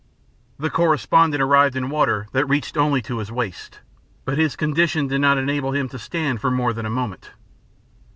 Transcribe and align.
The 0.57 0.71
correspondent 0.71 1.43
arrived 1.43 1.75
in 1.75 1.91
water 1.91 2.25
that 2.31 2.47
reached 2.49 2.75
only 2.75 3.03
to 3.03 3.19
his 3.19 3.31
waist, 3.31 3.81
but 4.25 4.35
his 4.39 4.55
condition 4.55 5.05
did 5.07 5.21
not 5.21 5.37
enable 5.37 5.73
him 5.73 5.87
to 5.89 5.99
stand 5.99 6.41
for 6.41 6.49
more 6.49 6.73
than 6.73 6.87
a 6.87 6.89
moment. 6.89 7.29